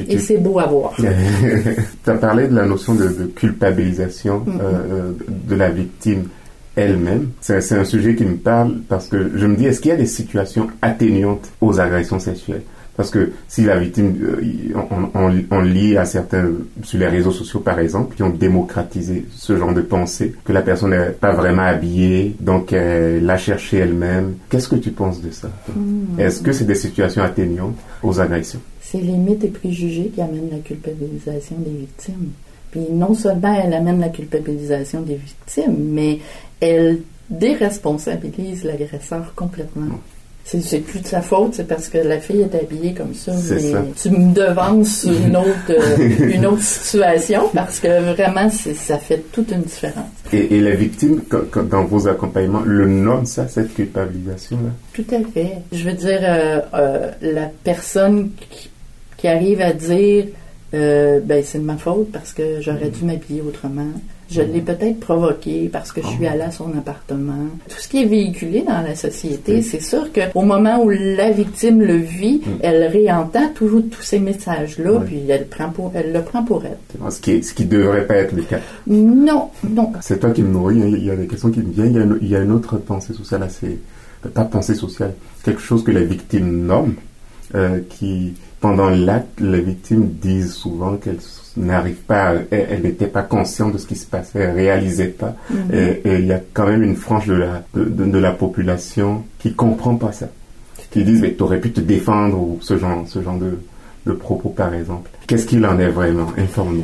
Et 0.07 0.19
c'est 0.19 0.37
beau 0.37 0.59
à 0.59 0.67
voir. 0.67 0.95
tu 2.03 2.09
as 2.09 2.13
parlé 2.15 2.47
de 2.47 2.55
la 2.55 2.65
notion 2.65 2.93
de, 2.93 3.07
culpabilisation 3.35 4.43
mm-hmm. 4.45 4.59
euh, 4.61 5.11
de 5.29 5.55
la 5.55 5.69
victime 5.69 6.25
elle-même. 6.75 7.31
C'est 7.41 7.71
un 7.73 7.83
sujet 7.83 8.15
qui 8.15 8.23
me 8.23 8.35
parle 8.35 8.75
parce 8.87 9.07
que 9.07 9.31
je 9.35 9.45
me 9.47 9.55
dis, 9.55 9.65
est-ce 9.65 9.81
qu'il 9.81 9.89
y 9.89 9.93
a 9.93 9.97
des 9.97 10.05
situations 10.05 10.67
atténuantes 10.81 11.49
aux 11.59 11.79
agressions 11.79 12.19
sexuelles? 12.19 12.61
Parce 12.97 13.11
que 13.11 13.31
si 13.47 13.63
la 13.63 13.77
victime, 13.77 14.15
euh, 14.23 15.43
on, 15.51 15.61
lit 15.61 15.95
à 15.97 16.05
certains, 16.05 16.49
sur 16.81 16.99
les 16.99 17.07
réseaux 17.07 17.31
sociaux 17.31 17.59
par 17.59 17.79
exemple, 17.79 18.15
qui 18.15 18.23
ont 18.23 18.31
démocratisé 18.31 19.25
ce 19.35 19.55
genre 19.55 19.73
de 19.73 19.81
pensée, 19.81 20.33
que 20.43 20.51
la 20.51 20.63
personne 20.63 20.89
n'est 20.89 21.11
pas 21.11 21.31
vraiment 21.31 21.61
habillée, 21.61 22.35
donc 22.39 22.73
elle 22.73 23.23
l'a 23.23 23.37
cherché 23.37 23.77
elle-même. 23.77 24.33
Qu'est-ce 24.49 24.67
que 24.67 24.75
tu 24.75 24.89
penses 24.91 25.21
de 25.21 25.29
ça? 25.29 25.49
Hmm. 25.73 26.19
Est-ce 26.19 26.41
que 26.41 26.51
c'est 26.51 26.65
des 26.65 26.75
situations 26.75 27.21
atténuantes 27.21 27.77
aux 28.01 28.19
agressions? 28.19 28.61
C'est 28.81 29.01
les 29.01 29.15
mythes 29.15 29.43
et 29.43 29.49
préjugés 29.49 30.11
qui 30.13 30.19
amènent 30.19 30.49
la 30.51 30.59
culpabilisation 30.59 31.57
des 31.59 31.77
victimes. 31.77 32.31
Puis 32.71 32.81
non 32.91 33.13
seulement 33.13 33.61
elle 33.63 33.75
amène 33.75 33.99
la 33.99 34.09
culpabilisation 34.09 35.01
des 35.01 35.15
victimes, 35.15 35.77
mais 35.91 36.19
elle 36.59 37.01
déresponsabilise 37.29 38.63
l'agresseur 38.63 39.33
complètement. 39.35 39.85
Hmm 39.85 40.16
c'est 40.47 40.79
plus 40.79 41.01
de 41.01 41.07
sa 41.07 41.21
faute, 41.21 41.55
c'est 41.55 41.67
parce 41.67 41.89
que 41.89 41.97
la 41.97 42.19
fille 42.19 42.41
est 42.41 42.55
habillée 42.55 42.93
comme 42.93 43.13
ça. 43.13 43.33
Mais 43.51 43.73
tu 44.01 44.09
me 44.11 44.33
devances 44.33 45.05
une 45.25 45.35
autre, 45.35 45.71
euh, 45.71 46.31
une 46.33 46.45
autre 46.45 46.61
situation 46.61 47.49
parce 47.53 47.79
que 47.79 48.13
vraiment, 48.13 48.49
ça 48.49 48.97
fait 48.97 49.23
toute 49.31 49.51
une 49.51 49.63
différence. 49.63 50.05
Et, 50.31 50.55
et 50.55 50.61
la 50.61 50.75
victime, 50.75 51.21
dans 51.69 51.83
vos 51.85 52.07
accompagnements, 52.07 52.61
le 52.65 52.87
nomme 52.87 53.25
ça, 53.25 53.47
cette 53.47 53.73
culpabilisation-là? 53.73 54.69
Tout 54.93 55.05
à 55.11 55.19
fait. 55.33 55.57
Je 55.71 55.83
veux 55.83 55.95
dire, 55.95 56.19
euh, 56.21 56.59
euh, 56.73 57.11
la 57.21 57.49
personne 57.63 58.31
qui, 58.49 58.69
qui, 59.17 59.27
arrive 59.27 59.61
à 59.61 59.73
dire 59.73 60.27
euh, 60.73 61.19
ben 61.23 61.43
c'est 61.43 61.59
de 61.59 61.63
ma 61.63 61.77
faute 61.77 62.11
parce 62.11 62.33
que 62.33 62.61
j'aurais 62.61 62.89
dû 62.89 63.05
m'habiller 63.05 63.41
autrement. 63.41 63.87
Je 64.29 64.41
l'ai 64.41 64.61
peut-être 64.61 64.99
provoqué 64.99 65.69
parce 65.71 65.91
que 65.91 66.01
je 66.01 66.07
suis 66.07 66.25
Oh. 66.25 66.31
allée 66.31 66.41
à 66.41 66.51
son 66.51 66.77
appartement. 66.77 67.47
Tout 67.69 67.77
ce 67.79 67.87
qui 67.87 68.01
est 68.03 68.05
véhiculé 68.05 68.63
dans 68.67 68.81
la 68.81 68.95
société, 68.95 69.61
c'est 69.61 69.81
sûr 69.81 70.09
qu'au 70.11 70.41
moment 70.41 70.83
où 70.83 70.89
la 70.89 71.31
victime 71.31 71.81
le 71.81 71.95
vit, 71.97 72.41
elle 72.61 72.83
réentend 72.87 73.49
toujours 73.55 73.83
tous 73.89 74.01
ces 74.01 74.19
messages-là, 74.19 74.99
puis 75.05 75.21
elle, 75.29 75.47
prend 75.47 75.69
pour, 75.69 75.91
elle 75.95 76.11
le 76.11 76.21
prend 76.21 76.43
pour 76.43 76.63
elle. 76.65 76.77
Ce 77.09 77.19
qui, 77.21 77.41
ce 77.41 77.53
qui 77.53 77.65
devrait 77.65 78.05
pas 78.05 78.15
être 78.15 78.33
le 78.35 78.41
cas. 78.43 78.59
Non, 78.87 79.49
non. 79.69 79.91
C'est 80.01 80.19
toi 80.19 80.31
qui 80.31 80.41
me 80.43 80.51
nourris, 80.51 80.77
il 80.79 81.05
y 81.05 81.11
a 81.11 81.15
des 81.15 81.27
questions 81.27 81.49
qui 81.49 81.59
me 81.59 81.71
viennent, 81.71 81.91
il 81.93 81.97
y 81.97 81.99
a 81.99 82.03
une, 82.03 82.17
il 82.21 82.27
y 82.29 82.35
a 82.35 82.41
une 82.41 82.51
autre 82.51 82.77
pensée 82.77 83.13
sociale 83.13 83.43
assez... 83.43 83.79
Pas 84.33 84.43
pensée 84.45 84.73
sociale, 84.73 85.13
quelque 85.43 85.61
chose 85.61 85.83
que 85.83 85.91
la 85.91 86.01
victime 86.03 86.65
nomme, 86.65 86.95
euh, 87.55 87.79
qui, 87.87 88.33
pendant 88.59 88.89
l'acte, 88.89 89.39
les 89.39 89.61
victimes 89.61 90.07
disent 90.21 90.53
souvent 90.53 90.95
qu'elles 90.95 91.19
n'arrivent 91.57 91.95
pas, 92.07 92.33
elles 92.51 92.81
n'étaient 92.83 93.07
pas 93.07 93.23
conscientes 93.23 93.73
de 93.73 93.77
ce 93.77 93.87
qui 93.87 93.95
se 93.95 94.05
passait, 94.05 94.39
elles 94.39 94.55
réalisaient 94.55 95.07
pas. 95.07 95.35
Et 95.73 96.01
et 96.05 96.15
il 96.19 96.25
y 96.25 96.33
a 96.33 96.41
quand 96.53 96.67
même 96.67 96.83
une 96.83 96.95
frange 96.95 97.27
de 97.27 97.33
la, 97.33 97.63
de, 97.73 97.83
de- 97.85 98.05
de 98.05 98.17
la 98.17 98.31
population 98.31 99.23
qui 99.39 99.53
comprend 99.53 99.95
pas 99.95 100.11
ça. 100.11 100.27
Qui 100.91 101.03
disent, 101.03 101.21
mais 101.21 101.31
t'aurais 101.33 101.59
pu 101.59 101.71
te 101.71 101.81
défendre 101.81 102.37
ou 102.39 102.59
ce 102.61 102.77
genre, 102.77 103.03
ce 103.07 103.21
genre 103.21 103.37
de, 103.37 103.57
de 104.05 104.11
propos, 104.13 104.49
par 104.49 104.73
exemple. 104.73 105.09
Qu'est-ce 105.27 105.45
qu'il 105.45 105.65
en 105.65 105.77
est 105.79 105.89
vraiment? 105.89 106.27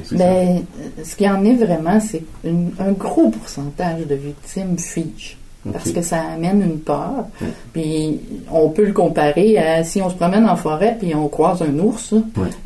Ça. 0.03 0.15
Ben, 0.18 0.62
ce 1.03 1.15
qui 1.15 1.27
en 1.30 1.44
est 1.46 1.56
vraiment, 1.56 2.00
c'est 2.00 2.24
un 2.46 2.92
gros 2.92 3.30
pourcentage 3.30 4.06
de 4.08 4.15
victimes 4.15 4.77
figent. 4.77 5.38
Parce 5.72 5.91
que 5.91 6.01
ça 6.01 6.17
amène 6.36 6.62
une 6.62 6.79
peur. 6.79 7.25
Mm. 7.39 7.46
Puis 7.74 8.20
on 8.51 8.70
peut 8.70 8.86
le 8.86 8.91
comparer 8.93 9.58
à 9.58 9.84
si 9.84 10.01
on 10.01 10.10
se 10.10 10.15
promène 10.15 10.46
en 10.48 10.55
forêt 10.55 10.98
puis 11.00 11.15
on 11.15 11.27
croise 11.29 11.62
un 11.62 11.79
ours, 11.79 12.13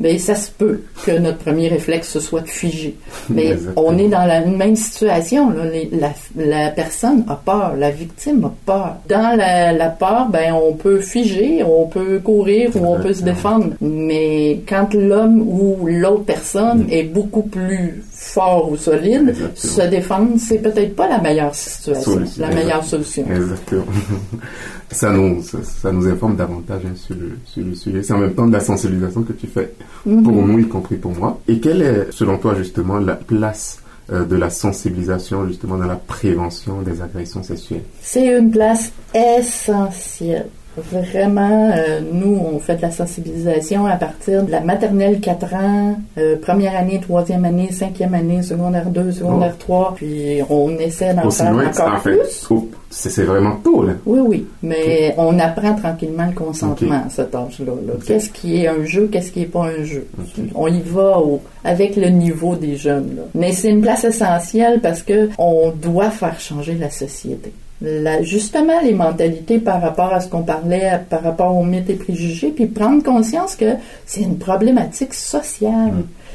ben 0.00 0.18
ça 0.18 0.34
se 0.34 0.50
peut 0.50 0.82
que 1.06 1.12
notre 1.18 1.38
premier 1.38 1.68
réflexe 1.68 2.08
ce 2.10 2.20
soit 2.20 2.40
de 2.40 2.48
figer. 2.48 2.96
Mais 3.28 3.56
on 3.76 3.96
est 3.98 4.08
dans 4.08 4.24
la 4.24 4.40
même 4.44 4.74
situation. 4.76 5.50
Là. 5.50 5.64
Les- 5.66 5.90
la, 5.92 6.10
la 6.36 6.70
personne 6.70 7.24
a 7.28 7.36
peur, 7.36 7.74
la 7.78 7.90
victime 7.90 8.44
a 8.44 8.52
peur. 8.66 8.96
Dans 9.08 9.36
la, 9.36 9.72
la 9.72 9.88
peur, 9.90 10.28
ben 10.30 10.52
on 10.52 10.72
peut 10.72 11.00
figer, 11.00 11.62
on 11.62 11.86
peut 11.86 12.18
courir 12.18 12.70
ou 12.76 12.84
on 12.84 12.98
peut 13.00 13.12
se 13.14 13.22
défendre. 13.22 13.68
Mais 13.80 14.60
quand 14.68 14.92
l'homme 14.94 15.40
ou 15.40 15.86
l'autre 15.86 16.24
personne 16.24 16.86
est 16.90 17.04
beaucoup 17.04 17.42
plus 17.42 18.02
fort 18.20 18.70
ou 18.72 18.76
solide, 18.76 19.28
Exactement. 19.28 19.54
se 19.84 19.88
défendre, 19.88 20.30
c'est 20.38 20.58
peut-être 20.58 20.96
pas 20.96 21.08
la 21.08 21.20
meilleure 21.20 21.54
situation, 21.54 22.14
Solution. 22.14 22.42
la 22.48 22.54
meilleure 22.54 22.82
solution. 22.84 23.24
Exactement. 23.30 23.84
Ça 24.90 25.12
nous, 25.12 25.42
ça, 25.42 25.58
ça 25.62 25.92
nous 25.92 26.06
informe 26.08 26.34
davantage 26.34 26.80
hein, 26.86 26.94
sur, 26.96 27.14
le, 27.14 27.32
sur 27.44 27.62
le 27.62 27.74
sujet. 27.74 28.02
C'est 28.02 28.14
en 28.14 28.18
même 28.20 28.32
temps 28.32 28.46
de 28.46 28.52
la 28.54 28.60
sensibilisation 28.60 29.22
que 29.22 29.34
tu 29.34 29.46
fais 29.46 29.70
Mhm. 30.06 30.22
pour 30.22 30.32
nous, 30.32 30.58
y 30.60 30.66
compris 30.66 30.96
pour 30.96 31.12
moi. 31.14 31.38
Et 31.46 31.60
quelle 31.60 31.82
est, 31.82 32.06
selon 32.10 32.38
toi, 32.38 32.54
justement, 32.56 32.96
la 32.98 33.14
place 33.14 33.80
euh, 34.10 34.24
de 34.24 34.34
la 34.36 34.48
sensibilisation, 34.48 35.46
justement, 35.46 35.76
dans 35.76 35.84
la 35.86 35.96
prévention 35.96 36.80
des 36.80 37.02
agressions 37.02 37.42
sexuelles? 37.42 37.82
C'est 38.00 38.26
une 38.38 38.50
place 38.50 38.90
essentielle. 39.14 40.46
Vraiment, 40.90 41.70
euh, 41.76 42.00
nous, 42.12 42.38
on 42.54 42.58
fait 42.58 42.76
de 42.76 42.82
la 42.82 42.90
sensibilisation 42.90 43.86
à 43.86 43.96
partir 43.96 44.42
de 44.44 44.50
la 44.50 44.60
maternelle 44.60 45.20
4 45.20 45.54
ans, 45.54 45.96
euh, 46.18 46.36
première 46.36 46.76
année, 46.76 47.00
troisième 47.00 47.44
année, 47.44 47.70
cinquième 47.72 48.14
année, 48.14 48.42
secondaire 48.42 48.86
2, 48.90 49.12
secondaire 49.12 49.56
3, 49.58 49.94
puis 49.96 50.40
on 50.48 50.70
essaie 50.78 51.14
d'en 51.14 51.30
faire 51.30 51.52
loin 51.52 51.66
encore 51.68 51.94
en 51.94 52.00
fait. 52.00 52.16
plus. 52.16 52.46
Oh, 52.50 52.68
C'est 52.90 53.22
vraiment 53.24 53.56
tôt, 53.62 53.82
là. 53.84 53.92
Oui, 54.06 54.20
oui, 54.20 54.46
mais 54.62 55.14
on 55.18 55.38
apprend 55.38 55.74
tranquillement 55.74 56.26
le 56.26 56.32
consentement 56.32 57.02
à 57.06 57.10
cet 57.10 57.34
âge-là. 57.34 57.72
là. 57.86 57.92
Ok. 57.96 58.04
Qu'est-ce 58.06 58.30
qui 58.30 58.62
est 58.62 58.68
un 58.68 58.84
jeu, 58.84 59.08
qu'est-ce 59.12 59.30
qui 59.32 59.42
est 59.42 59.46
pas 59.46 59.64
un 59.66 59.84
jeu? 59.84 60.06
On 60.54 60.68
y 60.68 60.80
va 60.80 61.18
au- 61.18 61.40
avec 61.64 61.96
le 61.96 62.08
niveau 62.08 62.54
des 62.56 62.76
jeunes. 62.76 63.10
là. 63.16 63.22
Mais 63.34 63.52
c'est 63.52 63.68
une 63.70 63.82
place 63.82 64.04
essentielle 64.04 64.80
parce 64.80 65.02
que 65.02 65.28
on 65.38 65.70
doit 65.70 66.10
faire 66.10 66.40
changer 66.40 66.74
la 66.74 66.88
société. 66.90 67.52
La- 67.80 68.22
justement, 68.22 68.80
les 68.82 68.92
mentalités 68.94 69.58
par 69.58 69.80
rapport 69.80 70.12
à 70.12 70.20
ce 70.20 70.28
qu'on 70.28 70.42
parlait, 70.42 70.98
par 71.08 71.22
rapport 71.22 71.56
aux 71.56 71.62
mythes 71.64 71.88
et 71.90 71.94
préjugés, 71.94 72.48
puis 72.50 72.66
prendre 72.66 73.02
conscience 73.04 73.54
que 73.54 73.74
c'est 74.04 74.22
une 74.22 74.38
problématique 74.38 75.14
sociale. 75.14 75.92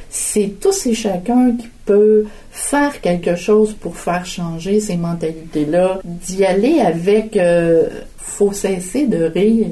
C'est 0.09 0.53
tous 0.61 0.85
et 0.85 0.93
chacun 0.93 1.51
qui 1.57 1.67
peut 1.85 2.25
faire 2.51 3.01
quelque 3.01 3.35
chose 3.35 3.73
pour 3.73 3.97
faire 3.97 4.25
changer 4.25 4.79
ces 4.79 4.95
mentalités-là, 4.95 5.99
d'y 6.05 6.45
aller 6.45 6.79
avec, 6.79 7.35
euh, 7.35 7.87
faut 8.17 8.53
cesser 8.53 9.07
de 9.07 9.23
rire, 9.25 9.71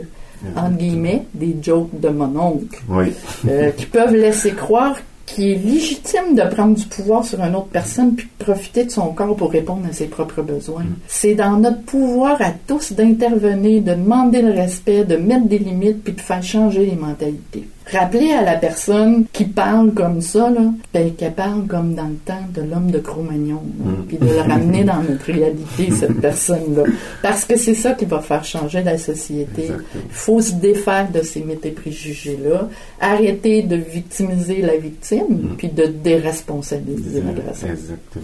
entre 0.57 0.75
guillemets, 0.77 1.23
des 1.33 1.55
jokes 1.61 1.97
de 1.99 2.09
mon 2.09 2.35
oncle, 2.37 2.81
Oui. 2.89 3.13
euh, 3.47 3.69
qui 3.77 3.85
peuvent 3.85 4.15
laisser 4.15 4.51
croire 4.51 4.97
qu'il 5.33 5.45
est 5.45 5.55
légitime 5.55 6.35
de 6.35 6.43
prendre 6.53 6.75
du 6.75 6.85
pouvoir 6.85 7.25
sur 7.25 7.41
une 7.41 7.55
autre 7.55 7.67
personne 7.67 8.15
puis 8.15 8.27
de 8.39 8.43
profiter 8.43 8.85
de 8.85 8.91
son 8.91 9.13
corps 9.13 9.35
pour 9.35 9.51
répondre 9.51 9.87
à 9.89 9.93
ses 9.93 10.07
propres 10.07 10.41
besoins. 10.41 10.85
C'est 11.07 11.35
dans 11.35 11.57
notre 11.57 11.81
pouvoir 11.81 12.41
à 12.41 12.51
tous 12.51 12.93
d'intervenir, 12.93 13.81
de 13.81 13.93
demander 13.93 14.41
le 14.41 14.51
respect, 14.51 15.05
de 15.05 15.17
mettre 15.17 15.47
des 15.47 15.59
limites 15.59 16.03
puis 16.03 16.13
de 16.13 16.21
faire 16.21 16.43
changer 16.43 16.85
les 16.85 16.95
mentalités. 16.95 17.67
Rappeler 17.91 18.31
à 18.31 18.41
la 18.43 18.55
personne 18.55 19.25
qui 19.33 19.45
parle 19.45 19.93
comme 19.93 20.21
ça, 20.21 20.49
là, 20.49 20.61
ben, 20.93 21.13
qu'elle 21.13 21.33
parle 21.33 21.65
comme 21.67 21.93
dans 21.93 22.07
le 22.07 22.15
temps 22.25 22.45
de 22.53 22.61
l'homme 22.61 22.89
de 22.91 22.99
Cro-Magnon, 22.99 23.61
là, 23.85 23.91
Mm. 23.91 24.05
puis 24.07 24.17
de 24.17 24.25
le 24.25 24.39
ramener 24.39 24.83
dans 24.83 25.01
notre 25.03 25.25
réalité, 25.25 25.91
cette 25.99 26.21
personne-là. 26.21 26.83
Parce 27.21 27.45
que 27.45 27.57
c'est 27.57 27.73
ça 27.73 27.91
qui 27.91 28.05
va 28.05 28.19
faire 28.21 28.43
changer 28.45 28.81
la 28.83 28.97
société. 28.97 29.67
Il 29.95 30.01
faut 30.11 30.39
se 30.41 30.53
défaire 30.53 31.09
de 31.11 31.21
ces 31.21 31.41
mythes 31.41 31.65
et 31.65 31.71
préjugés-là, 31.71 32.69
arrêter 32.99 33.63
de 33.63 33.75
victimiser 33.75 34.61
la 34.61 34.77
victime, 34.77 35.55
puis 35.57 35.67
de 35.67 35.85
déresponsabiliser 35.87 37.21
l'agresseur. 37.21 37.71
Exactement. 37.71 38.23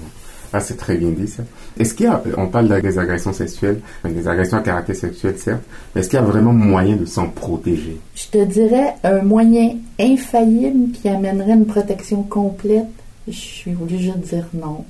Ah, 0.53 0.59
c'est 0.61 0.77
très 0.77 0.95
bien 0.95 1.09
dit 1.09 1.27
ça. 1.27 1.43
Est-ce 1.79 1.93
qu'il 1.93 2.05
y 2.05 2.09
a, 2.09 2.21
on 2.37 2.47
parle 2.47 2.69
de- 2.69 2.79
des 2.79 2.97
agressions 2.99 3.33
sexuelles, 3.33 3.79
des 4.05 4.27
agressions 4.27 4.57
à 4.57 4.61
caractère 4.61 4.95
sexuel 4.95 5.35
certes, 5.37 5.61
mais 5.93 6.01
est-ce 6.01 6.09
qu'il 6.09 6.17
y 6.19 6.21
a 6.21 6.25
vraiment 6.25 6.53
moyen 6.53 6.95
de 6.95 7.05
s'en 7.05 7.27
protéger? 7.29 7.97
Je 8.15 8.27
te 8.27 8.43
dirais 8.45 8.95
un 9.03 9.21
moyen 9.23 9.75
infaillible 9.99 10.91
qui 10.91 11.09
amènerait 11.09 11.53
une 11.53 11.65
protection 11.65 12.23
complète. 12.23 12.85
Je 13.27 13.33
suis 13.33 13.71
obligée 13.73 14.11
de 14.13 14.17
dire 14.25 14.47
non. 14.53 14.85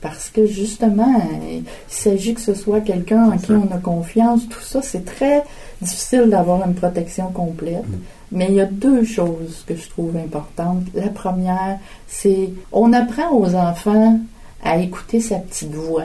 Parce 0.00 0.30
que 0.30 0.46
justement, 0.46 1.20
il 1.50 1.64
s'agit 1.88 2.32
que 2.34 2.40
ce 2.40 2.54
soit 2.54 2.80
quelqu'un 2.80 3.30
en 3.32 3.36
qui 3.36 3.50
on 3.52 3.68
a 3.74 3.78
confiance. 3.78 4.48
Tout 4.48 4.60
ça, 4.60 4.80
c'est 4.80 5.04
très 5.04 5.42
difficile 5.82 6.26
d'avoir 6.30 6.64
une 6.66 6.74
protection 6.74 7.28
complète. 7.32 7.82
Mais 8.30 8.46
il 8.48 8.54
y 8.56 8.60
a 8.60 8.66
deux 8.66 9.04
choses 9.04 9.64
que 9.66 9.74
je 9.74 9.88
trouve 9.88 10.16
importantes. 10.16 10.82
La 10.94 11.08
première, 11.08 11.78
c'est 12.06 12.50
on 12.70 12.92
apprend 12.92 13.32
aux 13.32 13.54
enfants 13.56 14.20
à 14.62 14.78
écouter 14.78 15.20
sa 15.20 15.36
petite 15.36 15.72
voix, 15.74 16.04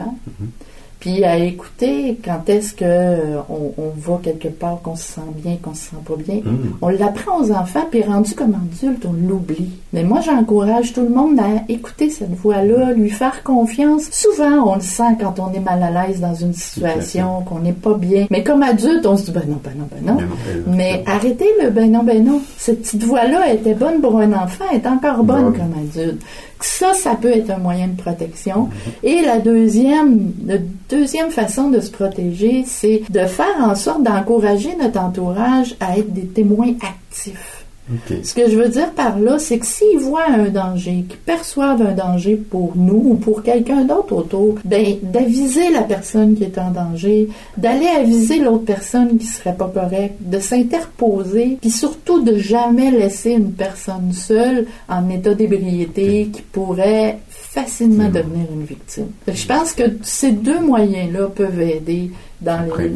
puis 1.00 1.22
à 1.22 1.36
écouter 1.36 2.18
quand 2.24 2.48
est-ce 2.48 2.72
que 2.72 2.84
euh, 2.86 3.36
on, 3.50 3.72
on 3.76 3.90
va 3.98 4.18
quelque 4.22 4.48
part, 4.48 4.80
qu'on 4.82 4.96
se 4.96 5.02
sent 5.02 5.20
bien, 5.36 5.56
qu'on 5.60 5.74
se 5.74 5.90
sent 5.90 5.96
pas 6.06 6.14
bien. 6.16 6.36
Mhm. 6.42 6.76
On 6.80 6.88
l'apprend 6.88 7.40
aux 7.42 7.50
enfants, 7.52 7.84
puis 7.90 8.02
rendu 8.02 8.32
comme 8.34 8.54
adulte, 8.54 9.04
on 9.06 9.12
l'oublie. 9.12 9.68
Mais 9.92 10.02
moi, 10.02 10.20
j'encourage 10.22 10.94
tout 10.94 11.02
le 11.02 11.10
monde 11.10 11.38
à 11.38 11.70
écouter 11.70 12.08
cette 12.08 12.34
voix-là, 12.34 12.92
lui 12.92 13.10
faire 13.10 13.42
confiance. 13.42 14.04
Souvent, 14.12 14.72
on 14.72 14.76
le 14.76 14.80
sent 14.80 15.18
quand 15.20 15.38
on 15.40 15.52
est 15.52 15.60
mal 15.60 15.82
à 15.82 15.90
l'aise 16.06 16.20
dans 16.20 16.34
une 16.34 16.54
situation, 16.54 17.42
qu'on 17.42 17.58
n'est 17.58 17.72
pas 17.72 17.94
bien. 17.94 18.26
Mais 18.30 18.42
comme 18.42 18.62
adulte, 18.62 19.04
on 19.04 19.18
se 19.18 19.26
dit, 19.26 19.32
ben 19.32 19.44
non, 19.46 19.60
ben 19.62 19.72
non, 19.76 19.86
ben 19.90 20.00
non. 20.06 20.14
Ben 20.16 20.24
non, 20.26 20.34
exactement. 20.46 20.76
Mais 20.76 21.04
arrêtez 21.06 21.48
le 21.62 21.68
ben 21.70 21.92
non, 21.92 22.02
ben 22.02 22.24
non. 22.24 22.40
Cette 22.56 22.80
petite 22.80 23.04
voix-là 23.04 23.52
était 23.52 23.74
bonne 23.74 24.00
pour 24.00 24.18
un 24.20 24.32
enfant, 24.32 24.64
elle 24.72 24.78
est 24.80 24.86
encore 24.86 25.22
bonne 25.22 25.50
Bonne. 25.50 25.52
comme 25.52 25.74
adulte. 25.82 26.22
Ça, 26.64 26.94
ça 26.94 27.14
peut 27.14 27.30
être 27.30 27.50
un 27.50 27.58
moyen 27.58 27.88
de 27.88 28.00
protection. 28.00 28.70
Et 29.02 29.20
la 29.20 29.38
deuxième, 29.38 30.32
la 30.46 30.56
deuxième 30.88 31.30
façon 31.30 31.68
de 31.68 31.78
se 31.78 31.90
protéger, 31.90 32.64
c'est 32.66 33.02
de 33.10 33.26
faire 33.26 33.60
en 33.60 33.74
sorte 33.74 34.02
d'encourager 34.02 34.74
notre 34.80 34.98
entourage 34.98 35.76
à 35.78 35.98
être 35.98 36.10
des 36.14 36.26
témoins 36.26 36.72
actifs. 36.80 37.63
Ce 38.08 38.32
que 38.32 38.48
je 38.48 38.56
veux 38.56 38.68
dire 38.68 38.92
par 38.92 39.18
là, 39.18 39.38
c'est 39.38 39.58
que 39.58 39.66
s'ils 39.66 39.98
voient 39.98 40.28
un 40.28 40.48
danger, 40.48 41.04
qu'ils 41.06 41.18
perçoivent 41.18 41.82
un 41.82 41.92
danger 41.92 42.36
pour 42.36 42.72
nous 42.76 43.02
ou 43.10 43.14
pour 43.14 43.42
quelqu'un 43.42 43.84
d'autre 43.84 44.14
autour, 44.14 44.54
ben, 44.64 44.96
d'aviser 45.02 45.70
la 45.70 45.82
personne 45.82 46.34
qui 46.34 46.44
est 46.44 46.58
en 46.58 46.70
danger, 46.70 47.28
d'aller 47.58 47.86
aviser 47.86 48.38
l'autre 48.38 48.64
personne 48.64 49.18
qui 49.18 49.26
serait 49.26 49.54
pas 49.54 49.68
correcte, 49.68 50.16
de 50.20 50.38
s'interposer, 50.38 51.58
puis 51.60 51.70
surtout 51.70 52.22
de 52.22 52.38
jamais 52.38 52.90
laisser 52.90 53.32
une 53.32 53.52
personne 53.52 54.12
seule 54.12 54.66
en 54.88 55.08
état 55.10 55.34
d'ébriété 55.34 56.30
qui 56.32 56.40
pourrait 56.40 57.18
facilement 57.28 58.08
devenir 58.08 58.46
une 58.52 58.64
victime. 58.64 59.08
Je 59.28 59.46
pense 59.46 59.74
que 59.74 59.84
ces 60.02 60.32
deux 60.32 60.60
moyens-là 60.60 61.28
peuvent 61.28 61.60
aider 61.60 62.10
dans 62.40 62.66
les. 62.78 62.90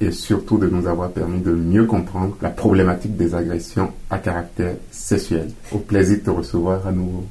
Et 0.00 0.10
surtout 0.10 0.58
de 0.58 0.68
nous 0.68 0.86
avoir 0.86 1.10
permis 1.10 1.40
de 1.40 1.52
mieux 1.52 1.84
comprendre 1.84 2.36
la 2.42 2.50
problématique 2.50 3.16
des 3.16 3.34
agressions 3.34 3.92
à 4.10 4.18
caractère 4.18 4.76
sexuel. 4.90 5.50
Au 5.72 5.78
plaisir 5.78 6.18
de 6.18 6.22
te 6.22 6.30
recevoir 6.30 6.86
à 6.86 6.92
nouveau. 6.92 7.24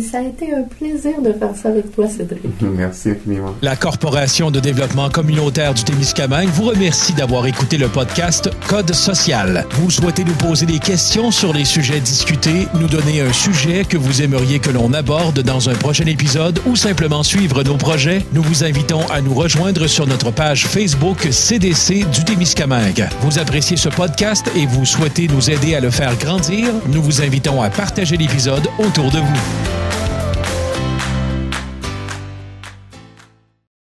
Ça 0.00 0.18
a 0.18 0.22
été 0.22 0.54
un 0.54 0.62
plaisir 0.62 1.20
de 1.20 1.32
faire 1.32 1.54
ça 1.54 1.68
avec 1.68 1.94
toi, 1.94 2.08
Cédric. 2.08 2.42
Merci 2.60 3.10
infiniment. 3.10 3.54
La 3.60 3.76
Corporation 3.76 4.50
de 4.50 4.60
développement 4.60 5.10
communautaire 5.10 5.74
du 5.74 5.84
Témiscamingue 5.84 6.48
vous 6.48 6.64
remercie 6.64 7.12
d'avoir 7.12 7.46
écouté 7.46 7.76
le 7.76 7.88
podcast 7.88 8.50
Code 8.68 8.94
social. 8.94 9.66
Vous 9.72 9.90
souhaitez 9.90 10.24
nous 10.24 10.34
poser 10.34 10.66
des 10.66 10.78
questions 10.78 11.30
sur 11.30 11.52
les 11.52 11.64
sujets 11.64 12.00
discutés, 12.00 12.68
nous 12.80 12.88
donner 12.88 13.20
un 13.20 13.32
sujet 13.32 13.84
que 13.84 13.96
vous 13.96 14.22
aimeriez 14.22 14.58
que 14.60 14.70
l'on 14.70 14.92
aborde 14.92 15.40
dans 15.40 15.68
un 15.68 15.74
prochain 15.74 16.06
épisode 16.06 16.60
ou 16.66 16.76
simplement 16.76 17.22
suivre 17.22 17.62
nos 17.62 17.76
projets, 17.76 18.24
nous 18.32 18.42
vous 18.42 18.64
invitons 18.64 19.06
à 19.10 19.20
nous 19.20 19.34
rejoindre 19.34 19.86
sur 19.86 20.06
notre 20.06 20.30
page 20.30 20.66
Facebook 20.66 21.28
CDC 21.30 22.04
du 22.10 22.24
Témiscamingue. 22.24 23.08
Vous 23.20 23.38
appréciez 23.38 23.76
ce 23.76 23.88
podcast 23.88 24.50
et 24.56 24.66
vous 24.66 24.84
souhaitez 24.84 25.28
nous 25.28 25.50
aider 25.50 25.74
à 25.74 25.80
le 25.80 25.90
faire 25.90 26.16
grandir, 26.16 26.68
nous 26.88 27.02
vous 27.02 27.22
invitons 27.22 27.62
à 27.62 27.70
partager 27.70 28.16
l'épisode 28.16 28.68
autour 28.78 29.10
de 29.10 29.18
vous. 29.18 29.81